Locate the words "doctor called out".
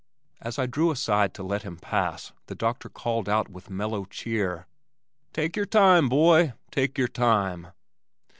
2.55-3.49